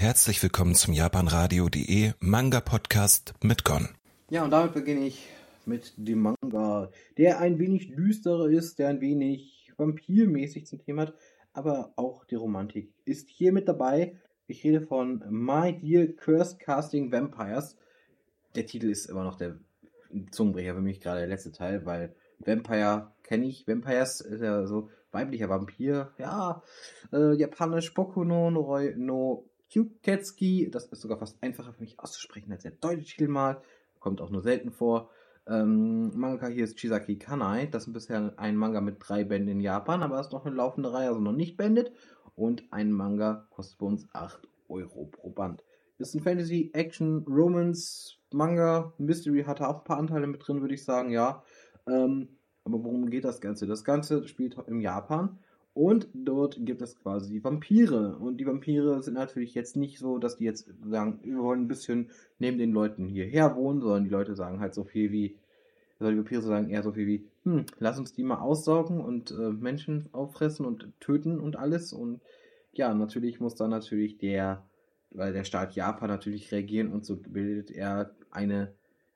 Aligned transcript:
Herzlich 0.00 0.42
willkommen 0.42 0.74
zum 0.74 0.94
japanradio.de 0.94 2.12
Manga 2.20 2.60
Podcast 2.60 3.34
mit 3.42 3.64
Gon. 3.64 3.90
Ja, 4.30 4.42
und 4.44 4.50
damit 4.50 4.72
beginne 4.72 5.06
ich 5.06 5.28
mit 5.66 5.92
dem 5.98 6.20
Manga, 6.20 6.90
der 7.18 7.38
ein 7.38 7.58
wenig 7.58 7.94
düsterer 7.94 8.48
ist, 8.48 8.78
der 8.78 8.88
ein 8.88 9.02
wenig 9.02 9.70
vampirmäßig 9.76 10.64
zum 10.64 10.78
Thema 10.78 11.02
hat, 11.02 11.14
aber 11.52 11.92
auch 11.96 12.24
die 12.24 12.36
Romantik 12.36 12.94
ist 13.04 13.28
hier 13.28 13.52
mit 13.52 13.68
dabei. 13.68 14.16
Ich 14.46 14.64
rede 14.64 14.80
von 14.80 15.22
My 15.28 15.78
Dear 15.78 16.06
Cursed 16.06 16.60
Casting 16.60 17.12
Vampires. 17.12 17.76
Der 18.54 18.64
Titel 18.64 18.88
ist 18.88 19.04
immer 19.04 19.24
noch 19.24 19.36
der 19.36 19.58
Zungenbrecher 20.30 20.76
für 20.76 20.80
mich, 20.80 21.02
gerade 21.02 21.20
der 21.20 21.28
letzte 21.28 21.52
Teil, 21.52 21.84
weil 21.84 22.14
Vampire 22.38 23.12
kenne 23.22 23.44
ich. 23.44 23.68
Vampires 23.68 24.22
ist 24.22 24.40
ja 24.40 24.66
so 24.66 24.88
weiblicher 25.12 25.50
Vampir. 25.50 26.14
Ja, 26.16 26.62
äh, 27.12 27.34
japanisch 27.34 27.92
Boku 27.92 28.24
no 28.24 28.50
no 28.50 29.49
Kyuketsuki. 29.70 30.70
Das 30.70 30.86
ist 30.86 31.00
sogar 31.00 31.18
fast 31.18 31.42
einfacher 31.42 31.72
für 31.72 31.80
mich 31.80 31.98
auszusprechen 31.98 32.52
als 32.52 32.62
der 32.62 32.72
deutsche 32.72 33.04
Titel 33.04 33.28
mal. 33.28 33.62
Kommt 33.98 34.20
auch 34.20 34.30
nur 34.30 34.42
selten 34.42 34.70
vor. 34.70 35.10
Ähm, 35.46 36.16
Manga 36.16 36.48
hier 36.48 36.64
ist 36.64 36.76
Chisaki 36.76 37.16
Kanai. 37.18 37.66
Das 37.66 37.86
ist 37.86 37.92
bisher 37.92 38.34
ein 38.36 38.56
Manga 38.56 38.80
mit 38.80 38.96
drei 39.00 39.24
Bänden 39.24 39.48
in 39.48 39.60
Japan, 39.60 40.02
aber 40.02 40.20
ist 40.20 40.32
noch 40.32 40.46
eine 40.46 40.54
laufende 40.54 40.92
Reihe, 40.92 41.08
also 41.08 41.20
noch 41.20 41.32
nicht 41.32 41.56
beendet. 41.56 41.92
Und 42.34 42.64
ein 42.72 42.92
Manga 42.92 43.46
kostet 43.50 43.78
bei 43.78 43.86
uns 43.86 44.06
8 44.12 44.48
Euro 44.68 45.06
pro 45.06 45.30
Band. 45.30 45.64
Ist 45.98 46.14
ein 46.14 46.22
Fantasy, 46.22 46.70
Action, 46.72 47.24
Romance, 47.28 48.16
Manga, 48.32 48.94
Mystery 48.98 49.44
hatte 49.44 49.68
auch 49.68 49.78
ein 49.78 49.84
paar 49.84 49.98
Anteile 49.98 50.26
mit 50.26 50.46
drin, 50.46 50.60
würde 50.60 50.74
ich 50.74 50.84
sagen, 50.84 51.10
ja. 51.10 51.42
Ähm, 51.86 52.28
aber 52.64 52.82
worum 52.84 53.10
geht 53.10 53.24
das 53.24 53.40
Ganze? 53.40 53.66
Das 53.66 53.84
Ganze 53.84 54.26
spielt 54.28 54.56
im 54.66 54.80
Japan 54.80 55.38
und 55.72 56.08
dort 56.12 56.58
gibt 56.60 56.82
es 56.82 56.98
quasi 56.98 57.42
Vampire. 57.42 58.16
Und 58.18 58.38
die 58.38 58.46
Vampire 58.46 59.02
sind 59.02 59.14
natürlich 59.14 59.54
jetzt 59.54 59.76
nicht 59.76 59.98
so, 59.98 60.18
dass 60.18 60.36
die 60.36 60.44
jetzt 60.44 60.68
sagen, 60.84 61.20
wir 61.22 61.38
wollen 61.38 61.62
ein 61.62 61.68
bisschen 61.68 62.10
neben 62.38 62.58
den 62.58 62.72
Leuten 62.72 63.06
hierher 63.06 63.54
wohnen, 63.54 63.80
sondern 63.80 64.04
die 64.04 64.10
Leute 64.10 64.34
sagen 64.34 64.60
halt 64.60 64.74
so 64.74 64.84
viel 64.84 65.12
wie, 65.12 65.36
also 66.00 66.10
die 66.10 66.18
Vampire 66.18 66.42
sagen 66.42 66.70
eher 66.70 66.82
so 66.82 66.92
viel 66.92 67.06
wie, 67.06 67.24
hm, 67.44 67.66
lass 67.78 67.98
uns 67.98 68.12
die 68.12 68.24
mal 68.24 68.40
aussaugen 68.40 69.00
und 69.00 69.30
äh, 69.30 69.50
Menschen 69.50 70.08
auffressen 70.12 70.66
und 70.66 70.92
töten 70.98 71.38
und 71.38 71.56
alles. 71.56 71.92
Und 71.92 72.20
ja, 72.72 72.92
natürlich 72.92 73.38
muss 73.40 73.54
dann 73.54 73.70
natürlich 73.70 74.18
der, 74.18 74.64
weil 75.10 75.32
der 75.32 75.44
Staat 75.44 75.76
Japan 75.76 76.08
natürlich 76.08 76.50
reagieren 76.50 76.92
und 76.92 77.04
so 77.04 77.16
bildet 77.16 77.70
er 77.70 78.10
eine 78.32 78.74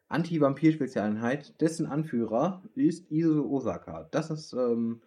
Anti-Vampir-Spezialeinheit. 0.09 1.61
Dessen 1.61 1.86
Anführer 1.86 2.62
ist 2.77 3.11
Isu 3.11 3.51
Osaka. 3.51 4.07
Das 4.12 4.31
ist 4.31 4.53
ähm, 4.53 5.01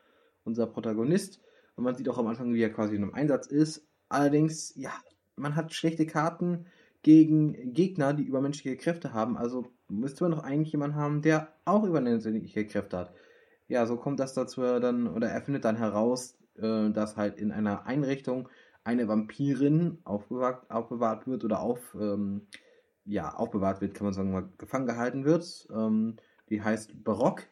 unser 0.47 0.65
Protagonist. 0.65 1.39
Und 1.75 1.83
man 1.83 1.95
sieht 1.95 2.09
auch 2.09 2.17
am 2.17 2.27
Anfang, 2.27 2.53
wie 2.53 2.61
er 2.61 2.73
quasi 2.73 2.95
in 2.95 3.03
einem 3.03 3.13
Einsatz 3.13 3.45
ist. 3.45 3.87
Allerdings, 4.09 4.73
ja, 4.75 4.91
man 5.35 5.55
hat 5.55 5.73
schlechte 5.73 6.07
Karten 6.07 6.65
gegen 7.03 7.73
Gegner, 7.73 8.13
die 8.13 8.23
übermenschliche 8.23 8.77
Kräfte 8.77 9.13
haben. 9.13 9.37
Also 9.37 9.67
müsste 9.87 10.23
man 10.23 10.31
doch 10.31 10.43
eigentlich 10.43 10.71
jemanden 10.71 10.95
haben, 10.95 11.21
der 11.21 11.53
auch 11.65 11.83
übermenschliche 11.83 12.65
Kräfte 12.65 12.97
hat. 12.97 13.13
Ja, 13.67 13.85
so 13.85 13.97
kommt 13.97 14.19
das 14.19 14.33
dazu 14.33 14.61
dann, 14.61 15.07
oder 15.07 15.27
er 15.29 15.41
findet 15.41 15.65
dann 15.65 15.75
heraus, 15.75 16.37
äh, 16.55 16.89
dass 16.89 17.17
halt 17.17 17.37
in 17.37 17.51
einer 17.51 17.85
Einrichtung 17.85 18.49
eine 18.83 19.07
Vampirin 19.07 19.99
aufbewahrt, 20.05 20.71
aufbewahrt 20.71 21.27
wird 21.27 21.43
oder 21.43 21.59
auf, 21.59 21.95
ähm, 21.99 22.47
ja, 23.05 23.33
aufbewahrt 23.35 23.81
wird, 23.81 23.93
kann 23.93 24.05
man 24.05 24.13
sagen, 24.13 24.53
gefangen 24.57 24.87
gehalten 24.87 25.25
wird. 25.25 25.67
Ähm, 25.71 26.15
die 26.49 26.61
heißt 26.61 27.03
Barock 27.03 27.43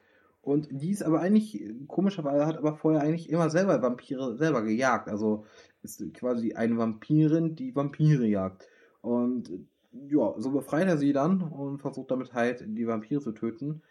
und 0.45 0.67
die 0.71 0.91
ist 0.91 1.01
aber 1.01 1.21
eigentlich, 1.21 1.63
komischerweise 1.87 2.45
hat 2.45 2.57
aber 2.57 2.75
vorher 2.75 3.01
eigentlich 3.01 3.31
immer 3.31 3.49
selber 3.49 3.81
Vampire 3.81 4.37
selber 4.37 4.61
gejagt. 4.61 5.09
Also 5.09 5.45
ist 5.81 6.13
quasi 6.13 6.53
eine 6.53 6.77
Vampirin, 6.77 7.55
die 7.55 7.75
Vampire 7.75 8.27
jagt. 8.27 8.69
Und 9.01 9.49
ja, 9.91 10.35
so 10.37 10.51
befreit 10.51 10.87
er 10.87 10.97
sie 10.97 11.13
dann 11.13 11.41
und 11.41 11.79
versucht 11.79 12.11
damit 12.11 12.33
halt 12.33 12.63
die 12.67 12.85
Vampire 12.85 13.21
zu 13.21 13.31
töten. 13.31 13.81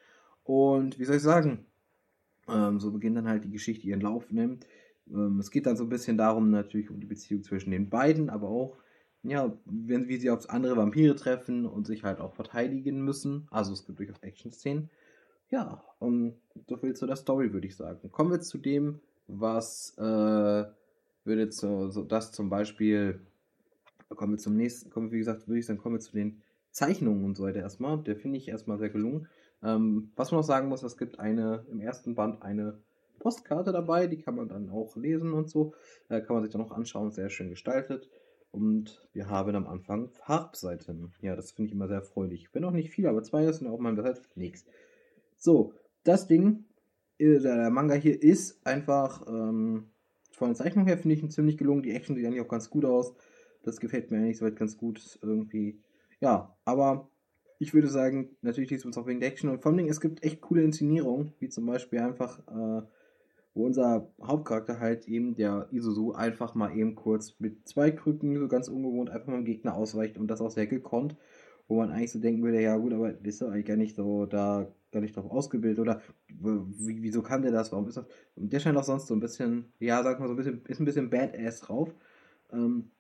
Und 0.45 1.01
wie 1.01 1.05
soll 1.05 1.17
ich 1.17 1.23
sagen, 1.23 1.67
ähm, 2.49 2.79
so 2.79 2.93
beginnt 2.93 3.17
dann 3.17 3.29
halt 3.29 3.45
die 3.45 3.51
Geschichte 3.51 3.89
ihren 3.89 4.01
Lauf 4.01 4.31
nimmt. 4.31 4.65
Ähm, 5.11 5.41
es 5.41 5.51
geht 5.51 5.67
dann 5.67 5.77
so 5.77 5.83
ein 5.83 5.89
bisschen 5.89 6.17
darum, 6.17 6.51
natürlich 6.51 6.89
um 6.89 7.01
die 7.01 7.07
Beziehung 7.07 7.43
zwischen 7.43 7.73
den 7.73 7.91
beiden, 7.91 8.31
aber 8.31 8.49
auch, 8.49 8.79
ja, 9.25 9.53
wenn, 9.65 10.07
wie 10.07 10.19
sie 10.19 10.31
auf 10.31 10.49
andere 10.51 10.77
Vampire 10.77 11.17
treffen 11.17 11.67
und 11.67 11.89
sich 11.89 12.05
halt 12.05 12.21
auch 12.21 12.35
verteidigen 12.35 13.03
müssen. 13.03 13.49
Also 13.51 13.73
es 13.73 13.85
gibt 13.85 13.99
durchaus 13.99 14.21
Action-Szenen. 14.21 14.89
Ja, 15.51 15.83
um, 15.99 16.35
so 16.69 16.77
viel 16.77 16.95
zu 16.95 17.07
der 17.07 17.17
Story, 17.17 17.53
würde 17.53 17.67
ich 17.67 17.77
sagen. 17.77 18.11
Kommen 18.11 18.31
wir 18.31 18.41
zu 18.41 18.59
dem, 18.59 19.01
was 19.27 19.97
äh, 19.99 20.65
würde 21.25 21.49
zu, 21.51 21.91
so 21.91 22.03
das 22.03 22.33
zum 22.33 22.51
Beispiel, 22.51 23.21
kommen 24.09 24.33
wir 24.33 24.39
zum 24.39 24.57
nächsten, 24.57 24.91
kommen, 24.91 25.13
wie 25.13 25.19
gesagt, 25.19 25.49
würde 25.49 25.59
ich 25.59 25.67
sagen, 25.67 25.79
kommen 25.79 25.97
wir 25.97 26.01
zu 26.01 26.13
den 26.13 26.43
Zeichnungen 26.71 27.25
und 27.25 27.37
so 27.37 27.45
weiter 27.45 27.61
erstmal. 27.61 27.99
Der 27.99 28.17
finde 28.17 28.39
ich 28.39 28.49
erstmal 28.49 28.79
sehr 28.79 28.91
gelungen. 28.91 29.29
Ähm, 29.63 30.11
was 30.17 30.31
man 30.31 30.41
noch 30.41 30.47
sagen 30.47 30.69
muss, 30.69 30.83
es 30.83 30.97
gibt 30.97 31.19
eine, 31.19 31.65
im 31.71 31.81
ersten 31.81 32.15
Band 32.15 32.43
eine 32.43 32.79
Postkarte 33.19 33.73
dabei, 33.73 34.07
die 34.07 34.19
kann 34.19 34.37
man 34.37 34.49
dann 34.49 34.69
auch 34.71 34.97
lesen 34.97 35.33
und 35.33 35.49
so. 35.49 35.75
Äh, 36.09 36.21
kann 36.21 36.35
man 36.35 36.43
sich 36.43 36.53
dann 36.53 36.61
noch 36.61 36.73
anschauen, 36.73 37.11
sehr 37.11 37.31
schön 37.31 37.49
gestaltet. 37.49 38.11
Und 38.51 39.09
wir 39.13 39.29
haben 39.29 39.57
am 39.57 39.67
Anfang 39.67 40.11
Farbseiten. 40.11 41.13
Ja, 41.23 41.35
das 41.35 41.53
finde 41.53 41.69
ich 41.69 41.75
immer 41.75 41.89
sehr 41.89 41.99
erfreulich. 41.99 42.49
Wenn 42.53 42.65
auch 42.65 42.71
nicht 42.71 42.91
viel, 42.91 43.07
aber 43.07 43.23
zwei 43.23 43.51
sind 43.51 43.67
auch 43.67 43.79
mal 43.79 43.95
besser. 43.95 44.23
Nichts. 44.37 44.65
So, 45.45 45.75
das 46.05 46.27
Ding, 46.27 46.65
äh, 47.19 47.39
der 47.39 47.69
Manga 47.69 47.93
hier 47.93 48.23
ist 48.23 48.67
einfach 48.67 49.27
ähm, 49.29 49.91
von 50.33 50.49
der 50.49 50.57
Zeichnung 50.57 50.87
her 50.87 50.97
finde 50.97 51.17
ich 51.17 51.23
ihn 51.23 51.31
ziemlich 51.31 51.59
gelungen. 51.59 51.83
Die 51.83 51.91
Action 51.91 52.17
sieht 52.17 52.25
eigentlich 52.25 52.41
auch 52.41 52.49
ganz 52.49 52.71
gut 52.71 52.87
aus. 52.87 53.13
Das 53.63 53.79
gefällt 53.79 54.11
mir 54.11 54.17
eigentlich 54.17 54.39
soweit 54.39 54.57
ganz 54.57 54.79
gut 54.79 55.19
irgendwie. 55.21 55.83
Ja, 56.19 56.57
aber 56.65 57.11
ich 57.59 57.75
würde 57.75 57.89
sagen, 57.89 58.31
natürlich 58.41 58.71
liest 58.71 58.87
uns 58.87 58.97
auch 58.97 59.07
wegen 59.07 59.21
der 59.21 59.29
Action 59.29 59.51
und 59.51 59.61
vor 59.61 59.71
allem 59.71 59.87
es 59.87 60.01
gibt 60.01 60.25
echt 60.25 60.41
coole 60.41 60.63
Inszenierungen, 60.63 61.35
wie 61.41 61.51
zum 61.51 61.67
Beispiel 61.67 61.99
einfach, 61.99 62.39
äh, 62.49 62.87
wo 63.53 63.67
unser 63.67 64.11
Hauptcharakter 64.23 64.81
halt 64.81 65.07
eben, 65.09 65.35
der 65.35 65.69
Isuzu, 65.73 66.15
einfach 66.15 66.55
mal 66.55 66.75
eben 66.75 66.95
kurz 66.95 67.39
mit 67.39 67.69
zwei 67.69 67.91
Krücken, 67.91 68.35
so 68.39 68.49
ganz 68.49 68.69
ungewohnt, 68.69 69.11
einfach 69.11 69.29
mal 69.29 69.37
dem 69.37 69.45
Gegner 69.45 69.75
ausweicht 69.75 70.17
und 70.17 70.29
das 70.29 70.41
auch 70.41 70.51
sehr 70.51 70.67
gekonnt, 70.67 71.17
wo 71.69 71.77
man 71.77 71.91
eigentlich 71.91 72.13
so 72.13 72.19
denken 72.19 72.43
würde, 72.43 72.61
ja 72.61 72.77
gut, 72.77 72.93
aber 72.93 73.15
ist 73.25 73.43
doch 73.43 73.51
eigentlich 73.51 73.67
gar 73.67 73.77
nicht 73.77 73.97
so 73.97 74.27
da 74.27 74.67
gar 74.93 75.01
nicht 75.01 75.17
darauf 75.17 75.31
ausgebildet 75.31 75.81
oder 75.81 76.01
wieso 76.29 77.23
kann 77.23 77.43
der 77.43 77.51
das, 77.51 77.73
warum 77.73 77.89
ist 77.89 77.97
das? 77.97 78.07
Und 78.37 78.53
der 78.53 78.61
scheint 78.61 78.79
auch 78.79 78.85
sonst 78.85 79.09
so 79.09 79.15
ein 79.15 79.21
bisschen, 79.21 79.73
ja, 79.81 80.03
sag 80.03 80.21
mal 80.21 80.29
so 80.29 80.35
ein 80.35 80.37
bisschen, 80.37 80.63
ist 80.67 80.81
ein 80.81 80.85
bisschen 80.85 81.11
Badass 81.11 81.61
drauf. 81.61 81.93
Ähm, 82.53 82.91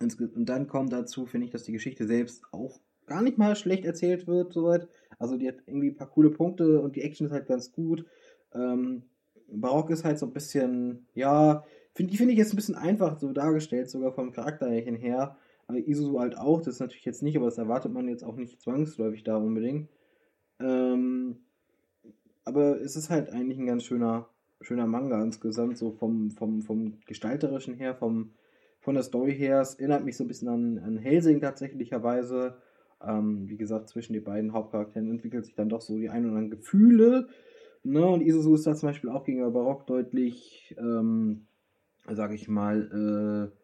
und 0.00 0.48
dann 0.48 0.66
kommt 0.66 0.92
dazu, 0.92 1.26
finde 1.26 1.46
ich, 1.46 1.52
dass 1.52 1.64
die 1.64 1.72
Geschichte 1.72 2.06
selbst 2.06 2.42
auch 2.52 2.80
gar 3.06 3.22
nicht 3.22 3.38
mal 3.38 3.54
schlecht 3.54 3.84
erzählt 3.84 4.26
wird, 4.26 4.52
soweit. 4.52 4.88
Also 5.18 5.36
die 5.36 5.48
hat 5.48 5.56
irgendwie 5.66 5.88
ein 5.88 5.96
paar 5.96 6.10
coole 6.10 6.30
Punkte 6.30 6.80
und 6.80 6.96
die 6.96 7.02
Action 7.02 7.26
ist 7.26 7.32
halt 7.32 7.46
ganz 7.46 7.70
gut. 7.72 8.06
Ähm, 8.54 9.02
Barock 9.52 9.90
ist 9.90 10.04
halt 10.04 10.18
so 10.18 10.26
ein 10.26 10.32
bisschen, 10.32 11.06
ja, 11.14 11.64
die 11.98 12.16
finde 12.16 12.32
ich 12.32 12.38
jetzt 12.38 12.52
ein 12.52 12.56
bisschen 12.56 12.76
einfach 12.76 13.18
so 13.18 13.32
dargestellt, 13.32 13.90
sogar 13.90 14.12
vom 14.12 14.32
Charakterchen 14.32 14.96
her. 14.96 15.36
Aber 15.70 15.78
Isuzu 15.78 16.18
halt 16.18 16.36
auch, 16.36 16.60
das 16.60 16.74
ist 16.74 16.80
natürlich 16.80 17.04
jetzt 17.04 17.22
nicht, 17.22 17.36
aber 17.36 17.46
das 17.46 17.56
erwartet 17.56 17.92
man 17.92 18.08
jetzt 18.08 18.24
auch 18.24 18.34
nicht 18.34 18.60
zwangsläufig 18.60 19.22
da 19.22 19.36
unbedingt. 19.36 19.88
Ähm, 20.58 21.36
aber 22.44 22.80
es 22.80 22.96
ist 22.96 23.08
halt 23.08 23.30
eigentlich 23.30 23.56
ein 23.56 23.66
ganz 23.66 23.84
schöner, 23.84 24.28
schöner 24.60 24.88
Manga 24.88 25.22
insgesamt, 25.22 25.78
so 25.78 25.92
vom, 25.92 26.32
vom, 26.32 26.62
vom 26.62 26.94
Gestalterischen 27.06 27.74
her, 27.74 27.94
vom, 27.94 28.32
von 28.80 28.94
der 28.94 29.04
Story 29.04 29.32
her. 29.32 29.60
Es 29.60 29.76
erinnert 29.76 30.04
mich 30.04 30.16
so 30.16 30.24
ein 30.24 30.26
bisschen 30.26 30.48
an, 30.48 30.78
an 30.78 30.98
Helsing 30.98 31.40
tatsächlicherweise. 31.40 32.56
Ähm, 33.00 33.48
wie 33.48 33.56
gesagt, 33.56 33.88
zwischen 33.90 34.14
den 34.14 34.24
beiden 34.24 34.52
Hauptcharakteren 34.52 35.08
entwickelt 35.08 35.44
sich 35.44 35.54
dann 35.54 35.68
doch 35.68 35.82
so 35.82 35.96
die 35.96 36.10
ein 36.10 36.24
oder 36.24 36.34
anderen 36.34 36.50
Gefühle. 36.50 37.28
Ne? 37.84 38.04
Und 38.04 38.22
Isuzu 38.22 38.54
ist 38.54 38.66
da 38.66 38.74
zum 38.74 38.88
Beispiel 38.88 39.10
auch 39.10 39.22
gegenüber 39.22 39.52
Barock 39.52 39.86
deutlich, 39.86 40.74
ähm, 40.80 41.46
sage 42.08 42.34
ich 42.34 42.48
mal, 42.48 42.90
äh, 42.92 43.50
äh, 43.50 43.59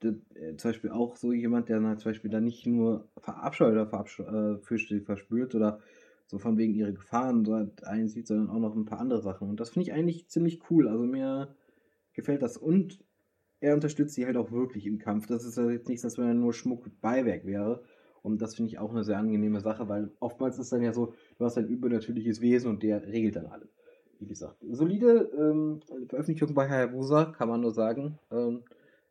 zum 0.00 0.70
Beispiel 0.70 0.90
auch 0.90 1.16
so 1.16 1.32
jemand, 1.32 1.68
der 1.68 1.80
dann 1.80 1.98
zum 1.98 2.10
Beispiel 2.10 2.30
dann 2.30 2.44
nicht 2.44 2.66
nur 2.66 3.08
verabscheut 3.18 3.72
oder 3.72 3.86
verabscheut, 3.86 4.28
äh, 4.28 5.00
verspürt 5.00 5.54
oder 5.54 5.80
so 6.26 6.38
von 6.38 6.56
wegen 6.56 6.74
ihre 6.74 6.92
Gefahren 6.92 7.44
dort 7.44 7.84
einsieht, 7.84 8.28
sondern 8.28 8.50
auch 8.50 8.60
noch 8.60 8.76
ein 8.76 8.84
paar 8.84 9.00
andere 9.00 9.20
Sachen. 9.20 9.48
Und 9.48 9.60
das 9.60 9.70
finde 9.70 9.88
ich 9.88 9.92
eigentlich 9.92 10.28
ziemlich 10.28 10.60
cool. 10.70 10.88
Also 10.88 11.04
mir 11.04 11.54
gefällt 12.14 12.42
das. 12.42 12.56
Und 12.56 13.00
er 13.60 13.74
unterstützt 13.74 14.14
sie 14.14 14.26
halt 14.26 14.36
auch 14.36 14.52
wirklich 14.52 14.86
im 14.86 14.98
Kampf. 14.98 15.26
Das 15.26 15.44
ist 15.44 15.56
ja 15.56 15.68
jetzt 15.70 15.88
nichts, 15.88 16.02
dass 16.02 16.18
wenn 16.18 16.40
nur 16.40 16.54
Schmuck 16.54 16.88
Beiwerk 17.00 17.44
wäre. 17.44 17.82
Und 18.22 18.40
das 18.42 18.54
finde 18.54 18.70
ich 18.70 18.78
auch 18.78 18.90
eine 18.90 19.04
sehr 19.04 19.18
angenehme 19.18 19.60
Sache, 19.60 19.88
weil 19.88 20.10
oftmals 20.20 20.58
ist 20.58 20.72
dann 20.72 20.82
ja 20.82 20.92
so, 20.92 21.14
du 21.38 21.44
hast 21.44 21.58
ein 21.58 21.68
übernatürliches 21.68 22.40
Wesen 22.40 22.70
und 22.70 22.82
der 22.82 23.06
regelt 23.06 23.36
dann 23.36 23.46
alles. 23.46 23.74
Wie 24.18 24.26
gesagt, 24.26 24.56
solide 24.70 25.30
ähm, 25.36 25.80
Veröffentlichung 26.08 26.54
bei 26.54 26.68
Hayabusa, 26.68 27.26
kann 27.36 27.48
man 27.48 27.62
nur 27.62 27.72
sagen. 27.72 28.18
Ähm, 28.30 28.62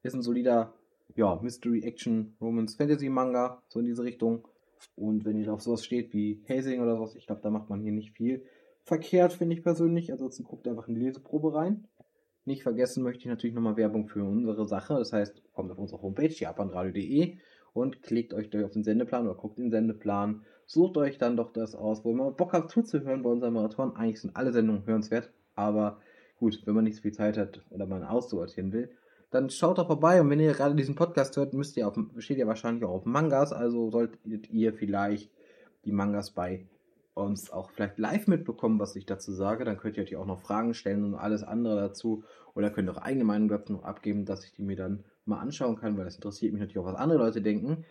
ist 0.04 0.13
ein 0.13 0.22
solider, 0.22 0.74
ja, 1.19 1.38
Mystery, 1.42 1.83
Action, 1.83 2.38
Romance, 2.39 2.77
Fantasy 2.77 3.10
Manga, 3.10 3.62
so 3.68 3.80
in 3.80 3.86
diese 3.86 4.04
Richtung. 4.04 4.48
Und 4.95 5.25
wenn 5.25 5.38
ihr 5.38 5.54
auf 5.54 5.62
sowas 5.62 5.83
steht 5.83 6.13
wie 6.13 6.42
Hazing 6.48 6.80
oder 6.80 6.95
sowas, 6.95 7.16
ich 7.16 7.27
glaube, 7.27 7.42
da 7.42 7.50
macht 7.50 7.69
man 7.69 7.81
hier 7.81 7.92
nicht 7.92 8.16
viel 8.16 8.45
verkehrt, 8.83 9.33
finde 9.33 9.56
ich 9.56 9.62
persönlich. 9.62 10.13
Ansonsten 10.13 10.45
guckt 10.45 10.66
einfach 10.66 10.88
in 10.88 10.95
die 10.95 11.01
Leseprobe 11.01 11.54
rein. 11.54 11.88
Nicht 12.45 12.63
vergessen 12.63 13.04
möchte 13.04 13.19
ich 13.19 13.25
natürlich 13.27 13.54
nochmal 13.54 13.75
Werbung 13.75 14.07
für 14.07 14.24
unsere 14.24 14.66
Sache. 14.66 14.95
Das 14.95 15.12
heißt, 15.12 15.44
kommt 15.51 15.69
auf 15.71 15.77
unsere 15.77 16.01
Homepage, 16.01 16.33
japanradio.de 16.33 17.38
und 17.74 18.01
klickt 18.01 18.33
euch 18.33 18.50
auf 18.63 18.72
den 18.72 18.86
Sendeplan 18.86 19.27
oder 19.27 19.36
guckt 19.36 19.60
den 19.60 19.72
Sendeplan. 19.72 20.45
Sucht 20.65 20.95
euch 20.95 21.18
dann 21.18 21.36
doch 21.36 21.51
das 21.51 21.75
aus, 21.75 22.06
wo 22.06 22.15
ihr 22.15 22.31
Bock 22.31 22.54
habt 22.54 22.72
zuzuhören 22.72 23.24
bei 23.24 23.30
unserem 23.30 23.56
Marathon. 23.56 23.94
Eigentlich 23.98 24.22
sind 24.22 24.38
alle 24.38 24.54
Sendungen 24.54 24.86
hörenswert, 24.86 25.33
aber 25.56 26.00
gut, 26.38 26.62
wenn 26.65 26.75
man 26.75 26.86
nicht 26.86 26.95
so 26.95 27.01
viel 27.01 27.12
Zeit 27.12 27.38
hat 27.38 27.62
oder 27.72 27.86
man 27.86 28.04
aussortieren 28.04 28.72
will, 28.72 28.89
dann 29.31 29.50
schaut 29.50 29.78
doch 29.78 29.88
vorbei. 29.88 30.22
Und 30.22 30.30
wenn 30.30 30.40
ihr 30.40 30.54
gerade 30.54 30.76
diesen 30.76 30.96
Podcast 30.96 31.38
hört, 31.38 31.54
müsst 31.54 31.78
ihr 31.78 31.88
auf, 31.88 31.98
steht 32.18 32.38
ihr 32.38 32.48
wahrscheinlich 32.48 32.84
auch 32.84 32.92
auf 32.92 33.06
Mangas, 33.06 33.54
also 33.54 33.90
solltet 33.92 34.50
ihr 34.50 34.74
vielleicht 34.74 35.31
die 35.86 35.92
Mangas 35.92 36.31
bei 36.31 36.68
uns 37.14 37.52
auch 37.52 37.70
vielleicht 37.72 37.98
live 37.98 38.28
mitbekommen, 38.28 38.80
was 38.80 38.96
ich 38.96 39.06
dazu 39.06 39.31
sage. 39.31 39.66
Dann 39.66 39.78
könnt 39.78 39.98
ihr 39.98 40.04
euch 40.04 40.16
auch 40.16 40.26
noch 40.26 40.40
Fragen 40.40 40.74
stellen 40.74 41.04
und 41.04 41.16
alles 41.16 41.44
andere 41.44 41.76
dazu. 41.76 42.24
Oder 42.56 42.72
könnt 42.72 42.90
eure 42.90 43.04
eigene 43.04 43.26
Meinung 43.26 43.50
dazu 43.50 43.74
noch 43.74 43.84
abgeben, 43.84 44.26
dass 44.26 44.46
ich 44.46 44.54
die 44.54 44.64
mir 44.64 44.76
dann 44.76 45.04
mal 45.26 45.40
anschauen 45.40 45.75
kann, 45.75 45.98
weil 45.98 46.06
das 46.06 46.16
interessiert 46.16 46.54
mich 46.54 46.62
natürlich 46.62 46.80
auch, 46.80 46.92
was 46.92 46.96
andere 46.96 47.20
Leute 47.20 47.42
denken. 47.42 47.86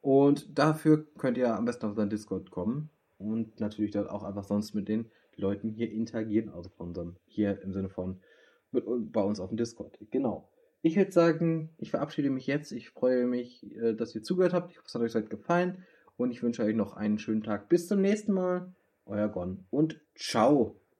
Und 0.00 0.58
dafür 0.58 1.06
könnt 1.18 1.38
ihr 1.38 1.54
am 1.54 1.64
besten 1.64 1.86
auf 1.86 1.92
unseren 1.92 2.10
Discord 2.10 2.50
kommen 2.50 2.90
und 3.18 3.58
natürlich 3.58 3.90
dort 3.90 4.10
auch 4.10 4.22
einfach 4.22 4.44
sonst 4.44 4.74
mit 4.74 4.88
den 4.88 5.10
Leuten 5.36 5.70
hier 5.70 5.90
interagieren, 5.90 6.50
also 6.50 6.68
von 6.70 6.88
unserem, 6.88 7.16
hier 7.26 7.60
im 7.62 7.72
Sinne 7.72 7.88
von 7.88 8.20
mit, 8.70 8.84
bei 9.12 9.22
uns 9.22 9.40
auf 9.40 9.48
dem 9.48 9.56
Discord. 9.56 9.98
Genau. 10.10 10.48
Ich 10.86 10.96
würde 10.96 11.12
sagen, 11.12 11.70
ich 11.78 11.90
verabschiede 11.90 12.28
mich 12.28 12.46
jetzt. 12.46 12.70
Ich 12.70 12.90
freue 12.90 13.26
mich, 13.26 13.74
äh, 13.74 13.94
dass 13.94 14.14
ihr 14.14 14.22
zugehört 14.22 14.52
habt. 14.52 14.70
Ich 14.70 14.76
hoffe, 14.76 15.06
es 15.06 15.14
hat 15.14 15.22
euch 15.24 15.30
gefallen. 15.30 15.82
Und 16.18 16.30
ich 16.30 16.42
wünsche 16.42 16.62
euch 16.62 16.76
noch 16.76 16.94
einen 16.94 17.18
schönen 17.18 17.42
Tag. 17.42 17.70
Bis 17.70 17.88
zum 17.88 18.02
nächsten 18.02 18.34
Mal. 18.34 18.70
Euer 19.06 19.28
Gon 19.28 19.64
und 19.70 19.98
ciao. 20.14 20.83